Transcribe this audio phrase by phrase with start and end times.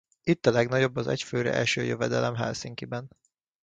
[0.23, 3.09] Itt a legnagyobb az egy főre eső jövedelem Helsinkiben.